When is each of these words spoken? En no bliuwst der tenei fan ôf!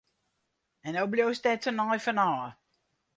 En 0.87 0.93
no 0.97 1.03
bliuwst 1.11 1.43
der 1.45 1.59
tenei 1.65 1.99
fan 2.05 2.19
ôf! 2.29 2.49